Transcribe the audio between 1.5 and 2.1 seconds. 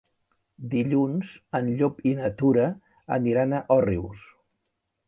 en Llop